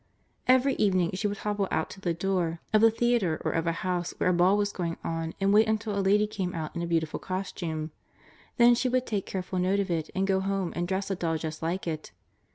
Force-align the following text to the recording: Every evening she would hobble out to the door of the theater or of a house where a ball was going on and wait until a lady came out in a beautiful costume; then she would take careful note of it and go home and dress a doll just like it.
Every 0.47 0.73
evening 0.77 1.11
she 1.13 1.27
would 1.27 1.37
hobble 1.45 1.67
out 1.69 1.91
to 1.91 2.01
the 2.01 2.11
door 2.15 2.59
of 2.73 2.81
the 2.81 2.89
theater 2.89 3.39
or 3.45 3.51
of 3.51 3.67
a 3.67 3.71
house 3.85 4.15
where 4.17 4.31
a 4.31 4.33
ball 4.33 4.57
was 4.57 4.71
going 4.73 4.97
on 5.03 5.35
and 5.39 5.53
wait 5.53 5.67
until 5.67 5.95
a 5.95 6.01
lady 6.01 6.25
came 6.25 6.55
out 6.55 6.75
in 6.75 6.81
a 6.81 6.87
beautiful 6.87 7.19
costume; 7.19 7.91
then 8.57 8.73
she 8.73 8.89
would 8.89 9.05
take 9.05 9.27
careful 9.27 9.59
note 9.59 9.79
of 9.79 9.91
it 9.91 10.09
and 10.15 10.25
go 10.25 10.39
home 10.39 10.73
and 10.75 10.87
dress 10.87 11.11
a 11.11 11.15
doll 11.15 11.37
just 11.37 11.61
like 11.61 11.85
it. 11.85 12.11